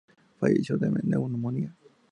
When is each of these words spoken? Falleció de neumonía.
Falleció 0.39 0.79
de 0.79 0.89
neumonía. 1.03 1.75